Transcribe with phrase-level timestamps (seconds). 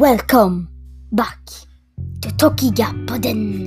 [0.00, 0.66] Welcome
[1.10, 1.44] back
[2.22, 3.66] to Tokiga-podden.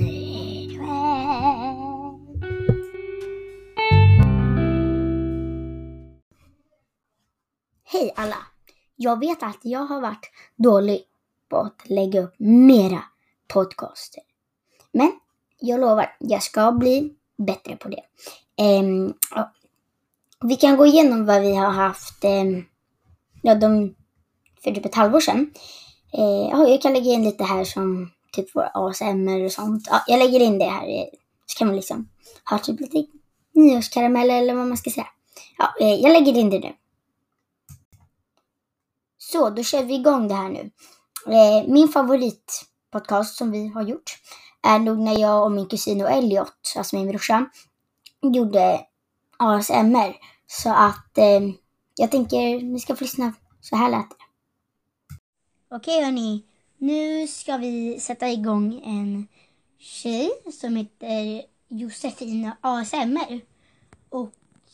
[7.84, 8.36] Hej alla!
[8.96, 11.02] Jag vet att jag har varit dålig
[11.48, 13.02] på att lägga upp mera
[13.48, 14.22] podcaster.
[14.92, 15.12] Men
[15.60, 17.14] jag lovar, jag ska bli
[17.46, 18.02] bättre på det.
[18.56, 19.52] Ehm, ja.
[20.42, 22.64] Vi kan gå igenom vad vi har haft ehm,
[23.42, 23.94] ja, de,
[24.64, 25.50] för typ ett halvår sedan.
[26.18, 29.88] Eh, ja, jag kan lägga in lite här som typ våra ASMR och sånt.
[29.90, 31.06] Ja, jag lägger in det här
[31.46, 32.08] så kan man liksom
[32.50, 33.06] ha typ lite
[33.54, 35.08] nyårskarameller eller vad man ska säga.
[35.58, 36.72] Ja, eh, jag lägger in det nu.
[39.18, 40.70] Så, då kör vi igång det här nu.
[41.26, 44.18] Eh, min favoritpodcast som vi har gjort
[44.62, 47.46] är nog när jag och min kusin och Elliot, alltså min brorsa,
[48.22, 48.80] gjorde
[49.36, 50.16] ASMR.
[50.46, 51.40] Så att eh,
[51.96, 53.32] jag tänker ni ska få lyssna.
[53.60, 54.23] Så här lät det.
[55.76, 56.42] Okej hörni,
[56.78, 59.28] nu ska vi sätta igång en
[59.78, 63.40] tjej som heter Josefin ASMR.
[64.08, 64.32] Och,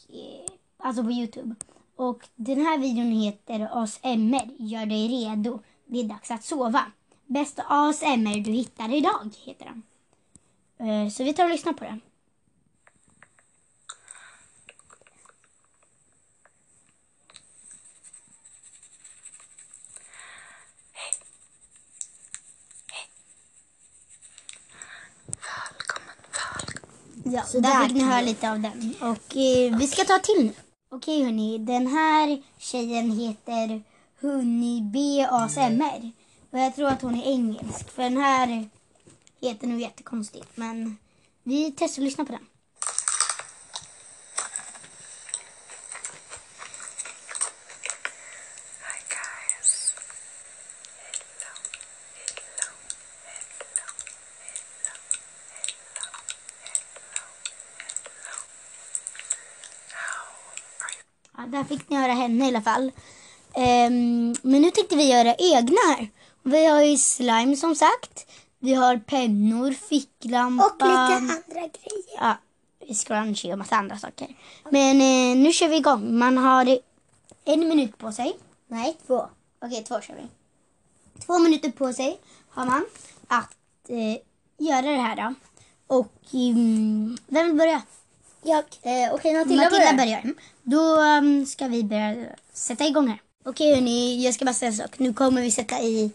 [0.09, 1.55] eh, alltså på Youtube.
[1.97, 5.61] Och den här videon heter ASMR, gör dig redo.
[5.87, 6.83] Det är dags att sova.
[7.27, 9.83] Bästa ASMR du hittar idag, heter den.
[10.89, 12.01] Eh, Så vi tar och lyssnar på den.
[27.51, 28.95] Så där fick ni höra lite av den.
[29.01, 30.53] Och eh, vi ska ta till nu.
[30.91, 33.83] Okej hörni, den här tjejen heter
[34.21, 36.13] Honeybee ASMR.
[36.51, 38.69] Och jag tror att hon är engelsk, för den här
[39.41, 40.49] heter nog jättekonstigt.
[40.55, 40.97] Men
[41.43, 42.47] vi testar att lyssna på den.
[61.41, 62.93] Ja, där fick ni höra henne i alla fall.
[63.55, 66.09] Ehm, men nu tänkte vi göra egna här.
[66.43, 68.27] Vi har ju slime som sagt.
[68.59, 70.65] Vi har pennor, ficklampa.
[70.65, 72.17] Och lite andra grejer.
[72.17, 72.37] Ja,
[72.95, 74.37] scrunchie och massa andra saker.
[74.71, 76.19] Men eh, nu kör vi igång.
[76.19, 76.79] Man har
[77.45, 78.37] en minut på sig.
[78.69, 79.29] Nej, två.
[79.65, 80.29] Okej, två kör vi.
[81.27, 82.21] Två minuter på sig
[82.51, 82.87] har man
[83.29, 83.57] att
[83.89, 84.17] eh,
[84.59, 85.35] göra det här då.
[85.87, 87.83] Och mm, vem vill börja?
[88.43, 88.65] Jag.
[88.83, 89.97] Eh, Okej, Matilda, Matilda börjar.
[89.97, 90.35] börjar.
[90.63, 92.17] Då um, ska vi börja
[92.53, 93.21] sätta igång här.
[93.45, 94.99] Okej hörni, jag ska bara säga en sak.
[94.99, 96.11] Nu kommer vi sätta i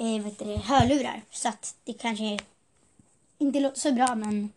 [0.00, 1.22] eh, vet du, hörlurar.
[1.30, 2.38] Så att det kanske
[3.38, 4.52] inte låter så bra men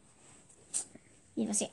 [1.33, 1.67] vi får se.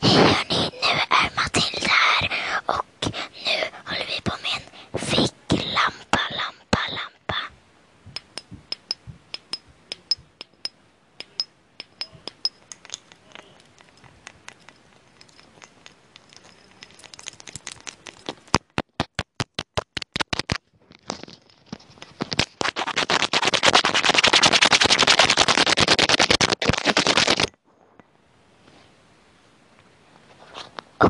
[0.00, 2.30] Hej hörni, nu är Matilda här
[2.66, 3.06] och
[3.46, 4.62] nu håller vi på med
[4.92, 7.36] en ficklampa, lampa, lampa.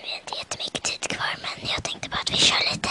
[0.03, 2.84] vi har inte jättemycket tid kvar men jag tänkte bara att vi kör lite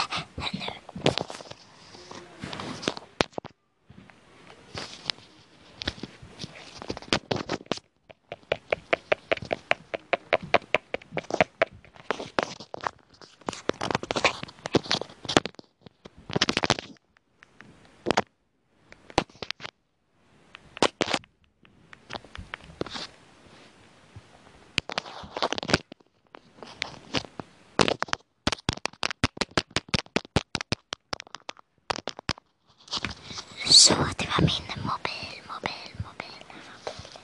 [33.84, 37.20] Så, det var min mobil, mobil, mobil, mobil.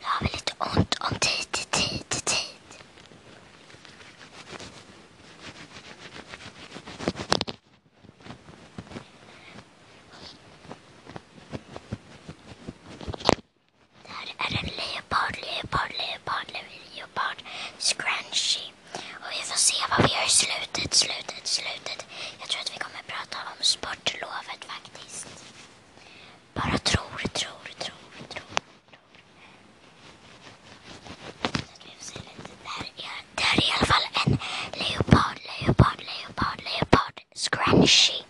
[0.00, 2.54] Nu har vi lite ont om tid, tid, tid.
[14.02, 16.46] Det här är en leopard, leopard, leopard,
[16.94, 17.42] leopard,
[17.78, 18.72] scrunchy.
[18.94, 22.06] Och vi får se vad vi gör i slutet, slutet, slutet.
[22.40, 25.26] Jag tror att vi kommer prata om sportlovet faktiskt.
[26.64, 27.92] Bara tror, tror, tror,
[28.28, 28.42] tror, tror.
[31.42, 32.50] Så att vi får se lite.
[32.62, 34.38] Det här är, det här är i alla fall en
[34.72, 38.22] leopard, leopard, leopard, leopard, scrunchy.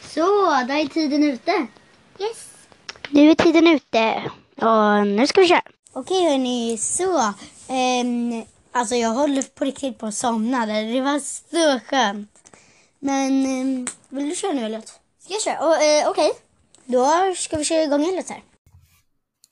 [0.00, 1.66] Så, där är tiden ute.
[2.18, 2.48] Yes.
[3.10, 5.62] nu är tiden ute och nu ska vi köra.
[5.92, 7.34] Okej hörni, så.
[7.68, 10.92] Um, alltså jag håller på riktigt på att somna där.
[10.94, 12.39] Det var så skönt.
[13.00, 14.88] Men eh, vill du köra nu Elliot?
[15.18, 15.68] Ska jag köra?
[15.68, 16.40] Oh, eh, Okej, okay.
[16.84, 18.42] då ska vi köra igång Elliot här.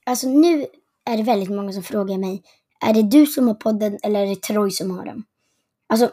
[0.06, 0.66] Alltså nu
[1.04, 2.42] är det väldigt många som frågar mig,
[2.80, 5.24] är det du som har podden eller är det Troy som har den?
[5.88, 6.10] Alltså,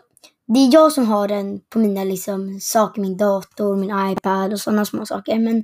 [0.48, 4.60] det är jag som har den på mina liksom, saker, min dator, min iPad och
[4.60, 5.40] sådana små saker.
[5.40, 5.64] Men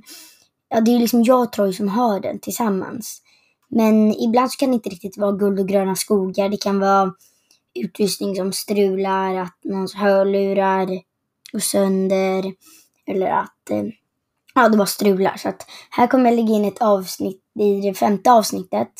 [0.68, 3.22] ja, det är liksom jag och Troy som har den tillsammans.
[3.68, 6.48] Men ibland så kan det inte riktigt vara guld och gröna skogar.
[6.48, 7.12] Det kan vara
[7.74, 10.88] utrustning som strular, att någons hörlurar
[11.52, 12.52] går sönder
[13.06, 13.82] eller att eh,
[14.54, 15.36] ja, det bara strular.
[15.36, 18.92] Så att här kommer jag lägga in ett avsnitt i det femte avsnittet.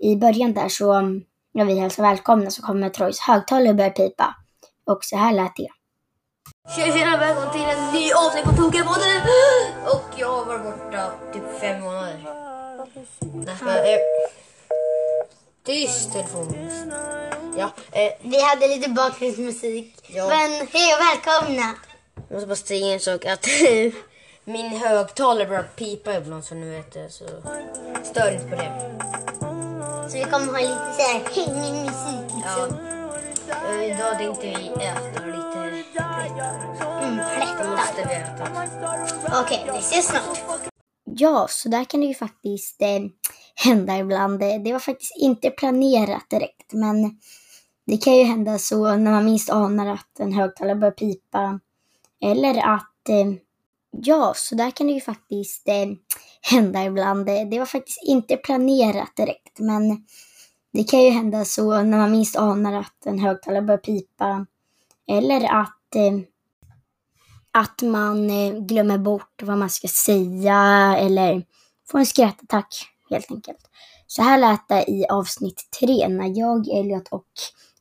[0.00, 1.00] I början där så,
[1.54, 4.34] när vi hälsar välkomna, så kommer Troys högtalare börja pipa.
[4.86, 5.68] Och så här lät det.
[6.76, 9.22] Tjena tjena, välkommen till en ny avsnitt på Tokyo-podden!
[9.94, 12.18] Och jag har varit borta typ fem månader.
[13.64, 14.00] Nej, eh,
[15.66, 16.54] tyst telefon.
[17.56, 19.94] Ja, eh, Vi hade lite bakgrundsmusik.
[20.08, 20.28] Ja.
[20.28, 21.74] Men hej och välkomna!
[22.28, 23.46] Jag måste bara säga en sak att
[24.44, 27.24] min högtalare börjar pipa ibland så nu vet jag så
[28.04, 28.94] stör inte på det.
[30.10, 32.66] Så vi kommer ha lite så här hängig musik Ja.
[32.66, 32.78] liksom.
[33.80, 35.58] Eh, Idag tänkte vi äta lite
[37.02, 37.70] Mm, Det plättar.
[37.70, 39.40] måste vi äta.
[39.44, 40.38] Okej, vi ses snart.
[41.04, 42.98] Ja, så där kan det ju faktiskt eh,
[43.64, 44.42] hända ibland.
[44.42, 47.18] Eh, Det var faktiskt inte planerat direkt, men
[47.86, 51.60] det kan ju hända så när man minst anar att en högtalare börjar pipa.
[52.20, 53.32] Eller att, eh,
[53.90, 55.86] ja, så där kan det ju faktiskt eh,
[56.42, 57.28] hända ibland.
[57.28, 60.06] Eh, det var faktiskt inte planerat direkt, men
[60.72, 64.46] det kan ju hända så när man minst anar att en högtalare börjar pipa.
[65.10, 65.74] Eller att
[67.52, 68.28] att man
[68.66, 71.44] glömmer bort vad man ska säga eller
[71.90, 73.70] får en skrattattack helt enkelt.
[74.06, 77.26] Så här lät det i avsnitt tre när jag, Elliot och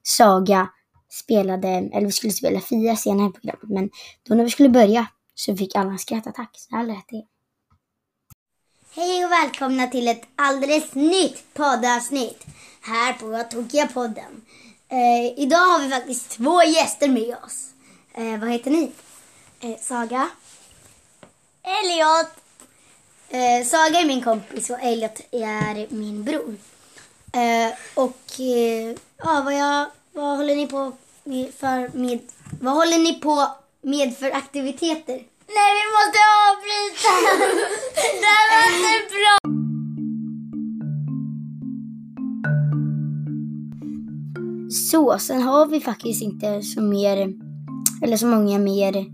[0.04, 0.70] Saga
[1.10, 3.90] spelade, eller vi skulle spela Fia senare i programmet, men
[4.28, 6.50] då när vi skulle börja så fick alla en skrattattack.
[6.54, 7.26] Så här lät det.
[8.96, 12.46] Hej och välkomna till ett alldeles nytt poddavsnitt
[12.82, 14.42] här på Tokia-podden.
[14.90, 17.70] Eh, idag har vi faktiskt två gäster med oss.
[18.14, 18.92] Eh, vad heter ni?
[19.60, 20.30] Eh, Saga.
[21.64, 22.32] Elliot.
[23.30, 26.56] Eh, Saga är min kompis och Elliot är min bror.
[27.34, 29.88] Eh, och eh, ja, vad, jag,
[30.18, 30.92] vad håller ni på
[31.24, 32.20] med för med,
[32.62, 33.48] vad håller ni på
[33.82, 35.14] med för aktiviteter?
[35.58, 37.14] Nej, vi måste avbryta!
[38.22, 39.38] Det här var inte bra!
[44.72, 47.34] Så, sen har vi faktiskt inte så mer,
[48.04, 49.06] eller så många mer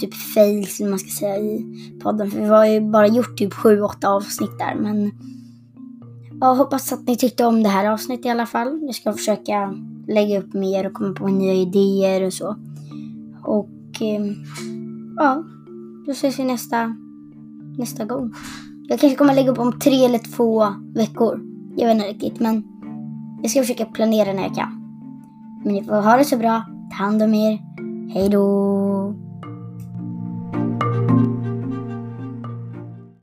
[0.00, 1.64] typ fails man ska säga i
[2.02, 2.30] podden.
[2.30, 4.74] För vi har ju bara gjort typ sju, åtta avsnitt där.
[4.74, 5.10] Men
[6.40, 8.78] jag hoppas att ni tyckte om det här avsnittet i alla fall.
[8.82, 9.74] Jag ska försöka
[10.08, 12.56] lägga upp mer och komma på nya idéer och så.
[13.44, 14.34] Och ehm,
[15.16, 15.44] ja,
[16.06, 16.96] då ses vi nästa,
[17.78, 18.32] nästa gång.
[18.88, 21.40] Jag kanske kommer lägga upp om tre eller två veckor.
[21.76, 22.64] Jag vet inte riktigt, men
[23.42, 24.80] jag ska försöka planera när jag kan.
[25.64, 26.62] Men ni får ha det så bra.
[26.90, 27.58] Ta hand om er.
[28.14, 28.93] Hej då!